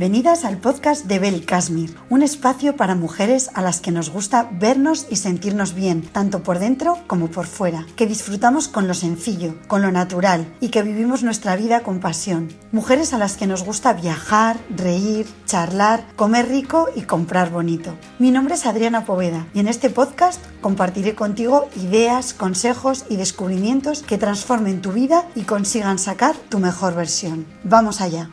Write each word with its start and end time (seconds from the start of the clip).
Bienvenidas 0.00 0.46
al 0.46 0.56
podcast 0.56 1.04
de 1.04 1.18
Bel 1.18 1.44
Kashmir, 1.44 1.94
un 2.08 2.22
espacio 2.22 2.74
para 2.74 2.94
mujeres 2.94 3.50
a 3.52 3.60
las 3.60 3.82
que 3.82 3.90
nos 3.90 4.08
gusta 4.08 4.48
vernos 4.50 5.06
y 5.10 5.16
sentirnos 5.16 5.74
bien, 5.74 6.00
tanto 6.00 6.42
por 6.42 6.58
dentro 6.58 6.96
como 7.06 7.30
por 7.30 7.44
fuera, 7.44 7.86
que 7.96 8.06
disfrutamos 8.06 8.68
con 8.68 8.88
lo 8.88 8.94
sencillo, 8.94 9.56
con 9.68 9.82
lo 9.82 9.92
natural 9.92 10.50
y 10.58 10.70
que 10.70 10.82
vivimos 10.82 11.22
nuestra 11.22 11.54
vida 11.54 11.80
con 11.80 12.00
pasión. 12.00 12.48
Mujeres 12.72 13.12
a 13.12 13.18
las 13.18 13.36
que 13.36 13.46
nos 13.46 13.62
gusta 13.62 13.92
viajar, 13.92 14.56
reír, 14.74 15.26
charlar, 15.44 16.06
comer 16.16 16.48
rico 16.48 16.88
y 16.96 17.02
comprar 17.02 17.50
bonito. 17.50 17.92
Mi 18.18 18.30
nombre 18.30 18.54
es 18.54 18.64
Adriana 18.64 19.04
Poveda 19.04 19.48
y 19.52 19.60
en 19.60 19.68
este 19.68 19.90
podcast 19.90 20.42
compartiré 20.62 21.14
contigo 21.14 21.68
ideas, 21.76 22.32
consejos 22.32 23.04
y 23.10 23.16
descubrimientos 23.16 24.02
que 24.02 24.16
transformen 24.16 24.80
tu 24.80 24.92
vida 24.92 25.28
y 25.34 25.42
consigan 25.42 25.98
sacar 25.98 26.34
tu 26.48 26.58
mejor 26.58 26.94
versión. 26.94 27.44
Vamos 27.64 28.00
allá. 28.00 28.30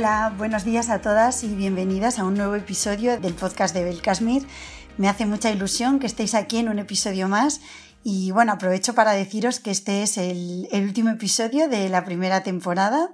Hola, 0.00 0.32
buenos 0.38 0.64
días 0.64 0.88
a 0.88 1.02
todas 1.02 1.44
y 1.44 1.54
bienvenidas 1.54 2.18
a 2.18 2.24
un 2.24 2.32
nuevo 2.32 2.54
episodio 2.54 3.20
del 3.20 3.34
podcast 3.34 3.74
de 3.74 3.84
Bel 3.84 4.00
Kashmir. 4.00 4.46
Me 4.96 5.10
hace 5.10 5.26
mucha 5.26 5.50
ilusión 5.50 5.98
que 5.98 6.06
estéis 6.06 6.34
aquí 6.34 6.56
en 6.56 6.70
un 6.70 6.78
episodio 6.78 7.28
más 7.28 7.60
y 8.02 8.30
bueno, 8.30 8.52
aprovecho 8.52 8.94
para 8.94 9.12
deciros 9.12 9.60
que 9.60 9.70
este 9.70 10.02
es 10.02 10.16
el, 10.16 10.68
el 10.72 10.84
último 10.84 11.10
episodio 11.10 11.68
de 11.68 11.90
la 11.90 12.02
primera 12.06 12.42
temporada. 12.42 13.10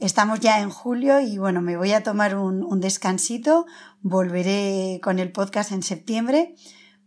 Estamos 0.00 0.40
ya 0.40 0.60
en 0.60 0.68
julio 0.68 1.18
y 1.18 1.38
bueno, 1.38 1.62
me 1.62 1.78
voy 1.78 1.92
a 1.92 2.02
tomar 2.02 2.36
un, 2.36 2.62
un 2.62 2.78
descansito, 2.78 3.64
volveré 4.02 5.00
con 5.02 5.20
el 5.20 5.32
podcast 5.32 5.72
en 5.72 5.82
septiembre 5.82 6.54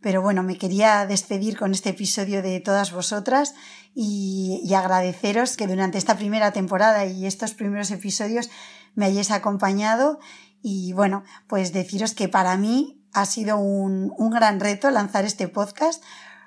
pero 0.02 0.24
bueno, 0.24 0.42
me 0.42 0.58
quería 0.58 1.06
despedir 1.06 1.58
con 1.58 1.72
este 1.72 1.90
episodio 1.90 2.42
de 2.42 2.60
todas 2.60 2.92
vosotras 2.92 3.54
y, 3.94 4.62
y, 4.64 4.74
agradeceros 4.74 5.58
que 5.58 5.68
durante 5.68 5.98
esta 5.98 6.16
primera 6.16 6.52
temporada 6.52 7.06
y 7.06 7.26
estos 7.26 7.54
primeros 7.54 7.92
episodios 7.92 8.50
me 8.96 9.06
hayáis 9.06 9.32
acompañado 9.32 10.20
y 10.62 10.94
bueno, 10.94 11.24
pues 11.48 11.74
deciros 11.74 12.14
que 12.14 12.30
para 12.30 12.56
mí 12.58 13.02
ha 13.14 13.26
sido 13.26 13.58
un, 13.58 14.14
un 14.18 14.30
gran 14.30 14.60
reto 14.60 14.90
lanzar 14.92 15.26
este 15.26 15.48
podcast. 15.48 16.04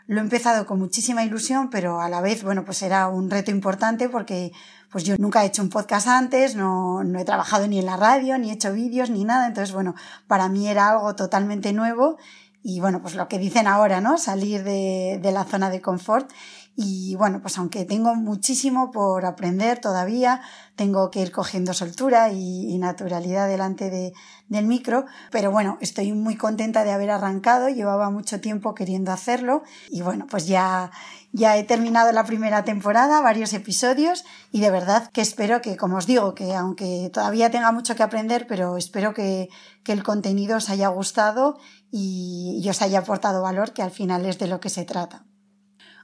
Lo 0.06 0.18
he 0.18 0.20
empezado 0.20 0.66
con 0.66 0.78
muchísima 0.78 1.24
ilusión, 1.24 1.70
pero 1.70 2.00
a 2.00 2.08
la 2.08 2.20
vez, 2.20 2.42
bueno, 2.42 2.64
pues 2.64 2.82
era 2.82 3.08
un 3.08 3.30
reto 3.30 3.50
importante 3.50 4.08
porque 4.08 4.52
pues 4.90 5.04
yo 5.04 5.16
nunca 5.18 5.42
he 5.42 5.46
hecho 5.46 5.62
un 5.62 5.70
podcast 5.70 6.06
antes, 6.06 6.54
no, 6.54 7.02
no 7.02 7.18
he 7.18 7.24
trabajado 7.24 7.66
ni 7.66 7.78
en 7.78 7.86
la 7.86 7.96
radio, 7.96 8.38
ni 8.38 8.50
he 8.50 8.52
hecho 8.54 8.72
vídeos, 8.72 9.10
ni 9.10 9.24
nada. 9.24 9.46
Entonces, 9.46 9.74
bueno, 9.74 9.94
para 10.26 10.48
mí 10.48 10.68
era 10.68 10.90
algo 10.90 11.16
totalmente 11.16 11.72
nuevo 11.72 12.18
y 12.62 12.80
bueno, 12.80 13.02
pues 13.02 13.14
lo 13.14 13.28
que 13.28 13.38
dicen 13.38 13.66
ahora, 13.66 14.00
¿no? 14.00 14.16
Salir 14.18 14.62
de, 14.62 15.18
de, 15.22 15.32
la 15.32 15.44
zona 15.44 15.68
de 15.68 15.80
confort. 15.80 16.30
Y 16.76 17.14
bueno, 17.14 17.40
pues 17.40 17.56
aunque 17.58 17.84
tengo 17.84 18.16
muchísimo 18.16 18.90
por 18.90 19.26
aprender 19.26 19.80
todavía, 19.80 20.40
tengo 20.74 21.08
que 21.12 21.20
ir 21.20 21.30
cogiendo 21.30 21.72
soltura 21.72 22.32
y, 22.32 22.76
naturalidad 22.78 23.48
delante 23.48 23.90
de, 23.90 24.12
del 24.48 24.66
micro, 24.66 25.04
pero 25.30 25.52
bueno, 25.52 25.78
estoy 25.80 26.12
muy 26.12 26.36
contenta 26.36 26.82
de 26.82 26.90
haber 26.90 27.10
arrancado, 27.10 27.68
llevaba 27.68 28.10
mucho 28.10 28.40
tiempo 28.40 28.74
queriendo 28.74 29.12
hacerlo 29.12 29.62
y 29.88 30.02
bueno, 30.02 30.26
pues 30.28 30.48
ya, 30.48 30.90
ya 31.32 31.56
he 31.56 31.62
terminado 31.62 32.10
la 32.10 32.24
primera 32.24 32.64
temporada, 32.64 33.20
varios 33.20 33.52
episodios 33.52 34.24
y 34.50 34.60
de 34.60 34.70
verdad 34.70 35.08
que 35.12 35.20
espero 35.20 35.62
que, 35.62 35.76
como 35.76 35.98
os 35.98 36.06
digo, 36.06 36.34
que 36.34 36.54
aunque 36.54 37.08
todavía 37.12 37.50
tenga 37.50 37.70
mucho 37.70 37.94
que 37.94 38.02
aprender, 38.02 38.46
pero 38.48 38.76
espero 38.76 39.14
que, 39.14 39.48
que 39.84 39.92
el 39.92 40.02
contenido 40.02 40.56
os 40.56 40.68
haya 40.68 40.88
gustado 40.88 41.56
y, 41.92 42.60
y 42.62 42.68
os 42.68 42.82
haya 42.82 42.98
aportado 42.98 43.42
valor, 43.42 43.72
que 43.72 43.82
al 43.82 43.92
final 43.92 44.26
es 44.26 44.40
de 44.40 44.48
lo 44.48 44.58
que 44.58 44.70
se 44.70 44.84
trata. 44.84 45.24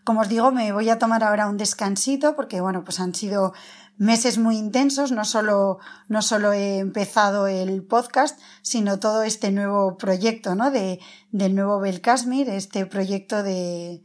Como 0.05 0.21
os 0.21 0.29
digo, 0.29 0.51
me 0.51 0.73
voy 0.73 0.89
a 0.89 0.99
tomar 0.99 1.23
ahora 1.25 1.49
un 1.49 1.57
descansito 1.57 2.35
porque, 2.35 2.61
bueno, 2.61 2.85
pues 2.85 3.01
han 3.01 3.15
sido 3.15 3.53
meses 4.01 4.39
muy 4.39 4.57
intensos, 4.57 5.13
no 5.13 5.27
solo, 5.27 5.79
no 6.09 6.23
solo 6.23 6.55
he 6.55 6.79
empezado 6.79 7.47
el 7.47 7.83
podcast, 7.83 8.41
sino 8.63 8.99
todo 8.99 9.23
este 9.25 9.53
nuevo 9.53 9.99
proyecto, 9.99 10.55
¿no? 10.55 10.71
De, 10.71 11.01
del 11.33 11.55
nuevo 11.55 11.81
Belkasmir, 11.81 12.49
este 12.49 12.87
proyecto 12.87 13.43
de, 13.43 14.03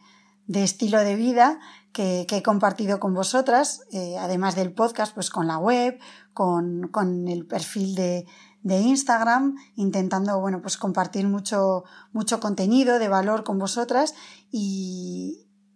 de 0.47 0.63
estilo 0.65 0.99
de 0.99 1.15
vida 1.15 1.59
que, 1.93 2.25
que, 2.27 2.37
he 2.37 2.43
compartido 2.43 2.99
con 2.99 3.13
vosotras, 3.13 3.83
eh, 3.93 4.17
además 4.19 4.55
del 4.55 4.73
podcast, 4.73 5.13
pues 5.13 5.29
con 5.29 5.47
la 5.47 5.59
web, 5.59 5.97
con, 6.33 6.89
con 6.89 7.29
el 7.29 7.45
perfil 7.45 7.95
de, 7.95 8.25
de 8.65 8.79
Instagram, 8.79 9.55
intentando, 9.75 10.39
bueno, 10.39 10.59
pues 10.59 10.75
compartir 10.75 11.27
mucho, 11.27 11.83
mucho 12.11 12.39
contenido 12.39 12.97
de 12.97 13.07
valor 13.07 13.43
con 13.43 13.59
vosotras 13.59 14.15
y, 14.51 15.14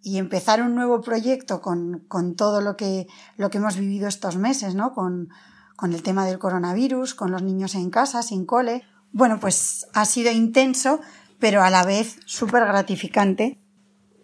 y 0.09 0.17
empezar 0.17 0.63
un 0.63 0.73
nuevo 0.73 1.01
proyecto 1.01 1.61
con, 1.61 2.03
con 2.07 2.35
todo 2.35 2.61
lo 2.61 2.75
que, 2.75 3.05
lo 3.37 3.51
que 3.51 3.59
hemos 3.59 3.77
vivido 3.77 4.07
estos 4.07 4.37
meses, 4.37 4.73
¿no? 4.73 4.91
Con, 4.93 5.29
con 5.75 5.93
el 5.93 6.01
tema 6.01 6.25
del 6.25 6.39
coronavirus, 6.39 7.13
con 7.13 7.29
los 7.29 7.43
niños 7.43 7.75
en 7.75 7.91
casa, 7.91 8.23
sin 8.23 8.47
cole. 8.47 8.81
Bueno, 9.11 9.39
pues 9.39 9.87
ha 9.93 10.05
sido 10.05 10.31
intenso, 10.31 10.99
pero 11.37 11.61
a 11.61 11.69
la 11.69 11.85
vez 11.85 12.19
súper 12.25 12.65
gratificante, 12.65 13.61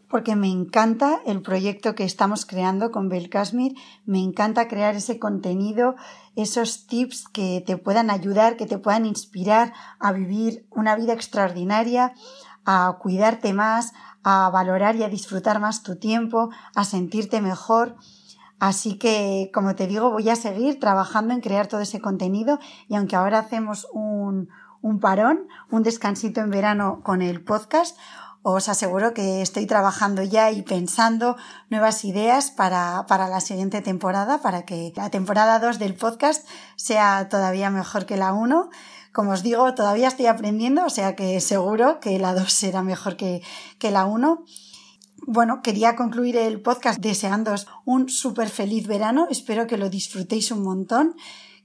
porque 0.09 0.35
me 0.35 0.47
encanta 0.47 1.19
el 1.27 1.43
proyecto 1.43 1.93
que 1.93 2.03
estamos 2.03 2.47
creando 2.47 2.89
con 2.89 3.07
Belkasmir, 3.07 3.75
me 4.05 4.19
encanta 4.23 4.67
crear 4.67 4.95
ese 4.95 5.19
contenido, 5.19 5.95
esos 6.35 6.87
tips 6.87 7.27
que 7.27 7.63
te 7.63 7.77
puedan 7.77 8.09
ayudar, 8.09 8.57
que 8.57 8.65
te 8.65 8.79
puedan 8.79 9.05
inspirar 9.05 9.71
a 9.99 10.13
vivir 10.13 10.65
una 10.71 10.95
vida 10.95 11.13
extraordinaria, 11.13 12.13
a 12.65 12.97
cuidarte 12.99 13.53
más, 13.53 13.93
a 14.27 14.49
valorar 14.49 14.95
y 14.95 15.03
a 15.03 15.07
disfrutar 15.07 15.59
más 15.59 15.83
tu 15.83 15.97
tiempo, 15.97 16.49
a 16.73 16.83
sentirte 16.83 17.41
mejor. 17.41 17.95
Así 18.59 18.97
que, 18.97 19.51
como 19.53 19.75
te 19.75 19.85
digo, 19.85 20.09
voy 20.09 20.29
a 20.29 20.35
seguir 20.35 20.79
trabajando 20.79 21.33
en 21.33 21.41
crear 21.41 21.67
todo 21.67 21.81
ese 21.81 22.01
contenido 22.01 22.57
y 22.89 22.95
aunque 22.95 23.15
ahora 23.15 23.37
hacemos 23.37 23.87
un, 23.93 24.49
un 24.81 24.99
parón, 24.99 25.47
un 25.69 25.83
descansito 25.83 26.41
en 26.41 26.49
verano 26.49 27.01
con 27.03 27.21
el 27.21 27.43
podcast, 27.43 27.97
os 28.41 28.67
aseguro 28.67 29.13
que 29.13 29.43
estoy 29.43 29.67
trabajando 29.67 30.23
ya 30.23 30.49
y 30.49 30.63
pensando 30.63 31.35
nuevas 31.69 32.03
ideas 32.03 32.49
para, 32.49 33.05
para 33.07 33.27
la 33.27 33.41
siguiente 33.41 33.81
temporada, 33.81 34.39
para 34.39 34.63
que 34.63 34.91
la 34.95 35.11
temporada 35.11 35.59
2 35.59 35.77
del 35.77 35.93
podcast 35.93 36.47
sea 36.77 37.29
todavía 37.29 37.69
mejor 37.69 38.07
que 38.07 38.17
la 38.17 38.33
1 38.33 38.69
como 39.15 39.31
os 39.31 39.43
digo, 39.43 39.73
todavía 39.73 40.09
estoy 40.09 40.27
aprendiendo, 40.27 40.83
o 40.83 40.89
sea 40.89 41.15
que 41.15 41.39
seguro 41.39 42.01
que 42.01 42.19
la 42.19 42.35
2 42.35 42.51
será 42.51 42.83
mejor 42.83 43.15
que, 43.15 43.41
que 43.79 43.89
la 43.89 44.03
1. 44.03 44.43
Bueno, 45.25 45.61
quería 45.63 45.95
concluir 45.95 46.35
el 46.35 46.59
podcast 46.59 46.99
deseándoos 46.99 47.65
un 47.85 48.09
súper 48.09 48.49
feliz 48.49 48.87
verano. 48.87 49.27
Espero 49.31 49.67
que 49.67 49.77
lo 49.77 49.89
disfrutéis 49.89 50.51
un 50.51 50.63
montón, 50.63 51.15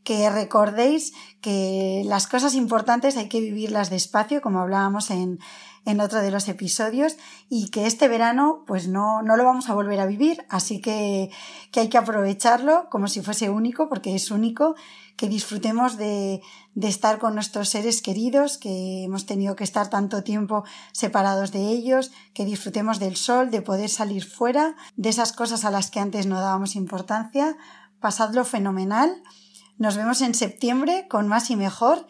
que 0.05 0.29
recordéis 0.31 1.13
que 1.41 2.03
las 2.07 2.27
cosas 2.27 2.55
importantes 2.55 3.17
hay 3.17 3.29
que 3.29 3.41
vivirlas 3.41 3.91
despacio, 3.91 4.41
como 4.41 4.61
hablábamos 4.61 5.11
en, 5.11 5.39
en 5.85 6.01
otro 6.01 6.21
de 6.21 6.31
los 6.31 6.49
episodios 6.49 7.17
y 7.49 7.71
que 7.71 7.87
este 7.87 8.09
verano 8.09 8.65
pues 8.67 8.89
no, 8.89 9.23
no 9.23 9.37
lo 9.37 9.45
vamos 9.45 9.69
a 9.69 9.75
volver 9.75 10.01
a 10.01 10.07
vivir, 10.07 10.45
así 10.49 10.81
que, 10.81 11.31
que 11.71 11.81
hay 11.81 11.89
que 11.89 11.99
aprovecharlo 11.99 12.89
como 12.91 13.09
si 13.09 13.23
fuese 13.23 13.51
único, 13.51 13.89
porque 13.89 14.15
es 14.15 14.31
único, 14.31 14.75
que 15.17 15.29
disfrutemos 15.29 15.99
de, 15.99 16.41
de 16.75 16.89
estar 16.89 17.19
con 17.19 17.35
nuestros 17.35 17.69
seres 17.69 18.01
queridos, 18.01 18.57
que 18.57 19.05
hemos 19.05 19.27
tenido 19.27 19.55
que 19.55 19.65
estar 19.65 19.91
tanto 19.91 20.23
tiempo 20.23 20.65
separados 20.93 21.53
de 21.53 21.69
ellos, 21.69 22.11
que 22.33 22.47
disfrutemos 22.47 22.99
del 22.99 23.17
sol, 23.17 23.51
de 23.51 23.61
poder 23.61 23.91
salir 23.91 24.25
fuera, 24.25 24.77
de 24.97 25.11
esas 25.11 25.33
cosas 25.33 25.67
a 25.67 25.71
las 25.71 25.91
que 25.91 26.01
antes 26.01 26.27
no 26.27 26.41
dábamos 26.41 26.75
importancia. 26.75 27.59
Pasadlo 28.01 28.47
fenomenal. 28.47 29.23
Nos 29.81 29.97
vemos 29.97 30.21
en 30.21 30.35
septiembre 30.35 31.07
con 31.09 31.27
más 31.27 31.51
y 31.51 31.57
mejor 31.57 32.07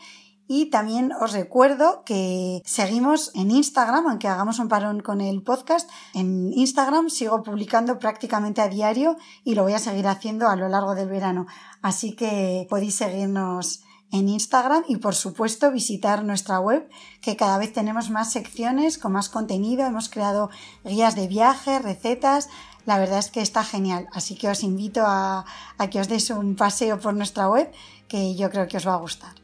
Y 0.48 0.70
también 0.70 1.12
os 1.12 1.32
recuerdo 1.32 2.02
que 2.04 2.60
seguimos 2.64 3.30
en 3.36 3.52
Instagram, 3.52 4.08
aunque 4.08 4.26
hagamos 4.26 4.58
un 4.58 4.66
parón 4.66 4.98
con 4.98 5.20
el 5.20 5.44
podcast. 5.44 5.88
En 6.12 6.52
Instagram 6.52 7.10
sigo 7.10 7.44
publicando 7.44 8.00
prácticamente 8.00 8.60
a 8.60 8.66
diario 8.66 9.16
y 9.44 9.54
lo 9.54 9.62
voy 9.62 9.74
a 9.74 9.78
seguir 9.78 10.08
haciendo 10.08 10.48
a 10.48 10.56
lo 10.56 10.68
largo 10.68 10.96
del 10.96 11.08
verano. 11.08 11.46
Así 11.80 12.16
que 12.16 12.66
podéis 12.68 12.96
seguirnos 12.96 13.84
en 14.12 14.28
Instagram 14.28 14.84
y 14.88 14.96
por 14.96 15.14
supuesto 15.14 15.70
visitar 15.70 16.24
nuestra 16.24 16.58
web 16.60 16.88
que 17.20 17.36
cada 17.36 17.58
vez 17.58 17.72
tenemos 17.72 18.10
más 18.10 18.32
secciones 18.32 18.98
con 18.98 19.12
más 19.12 19.28
contenido. 19.28 19.86
Hemos 19.86 20.08
creado 20.08 20.50
guías 20.84 21.14
de 21.14 21.28
viaje, 21.28 21.78
recetas. 21.78 22.48
La 22.86 22.98
verdad 22.98 23.18
es 23.18 23.30
que 23.30 23.40
está 23.40 23.62
genial. 23.62 24.08
Así 24.12 24.34
que 24.34 24.48
os 24.48 24.62
invito 24.62 25.02
a, 25.06 25.44
que 25.90 26.00
os 26.00 26.08
deis 26.08 26.30
un 26.30 26.56
paseo 26.56 26.98
por 26.98 27.14
nuestra 27.14 27.48
web 27.48 27.70
que 28.08 28.34
yo 28.34 28.50
creo 28.50 28.66
que 28.66 28.78
os 28.78 28.86
va 28.86 28.94
a 28.94 29.04
gustar. 29.04 29.34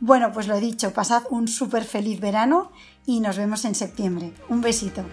Bueno, 0.00 0.32
pues 0.32 0.48
lo 0.48 0.56
he 0.56 0.60
dicho, 0.60 0.92
pasad 0.92 1.22
un 1.30 1.46
súper 1.46 1.84
feliz 1.84 2.20
verano 2.20 2.72
y 3.06 3.20
nos 3.20 3.36
vemos 3.36 3.64
en 3.64 3.76
septiembre. 3.76 4.34
Un 4.48 4.60
besito. 4.60 5.04